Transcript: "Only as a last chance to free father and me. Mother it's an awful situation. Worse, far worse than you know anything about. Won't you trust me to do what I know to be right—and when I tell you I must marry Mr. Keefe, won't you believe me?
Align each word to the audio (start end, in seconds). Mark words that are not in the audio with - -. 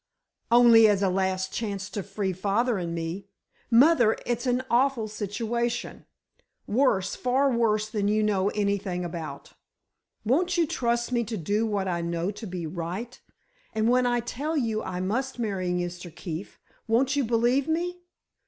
"Only 0.49 0.87
as 0.87 1.03
a 1.03 1.09
last 1.09 1.53
chance 1.53 1.87
to 1.91 2.01
free 2.01 2.33
father 2.33 2.79
and 2.79 2.95
me. 2.95 3.27
Mother 3.69 4.17
it's 4.25 4.47
an 4.47 4.63
awful 4.67 5.07
situation. 5.07 6.07
Worse, 6.65 7.15
far 7.15 7.51
worse 7.51 7.87
than 7.87 8.07
you 8.07 8.23
know 8.23 8.49
anything 8.49 9.05
about. 9.05 9.53
Won't 10.25 10.57
you 10.57 10.65
trust 10.65 11.11
me 11.11 11.23
to 11.25 11.37
do 11.37 11.67
what 11.67 11.87
I 11.87 12.01
know 12.01 12.31
to 12.31 12.47
be 12.47 12.65
right—and 12.65 13.87
when 13.87 14.07
I 14.07 14.21
tell 14.21 14.57
you 14.57 14.81
I 14.81 15.01
must 15.01 15.37
marry 15.37 15.69
Mr. 15.69 16.09
Keefe, 16.15 16.59
won't 16.87 17.15
you 17.15 17.23
believe 17.23 17.67
me? 17.67 18.01